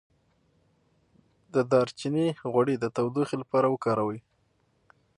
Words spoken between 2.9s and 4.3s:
تودوخې لپاره وکاروئ